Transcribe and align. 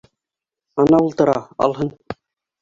Ана 0.83 1.01
ултыра, 1.09 1.37
алһын. 1.67 1.93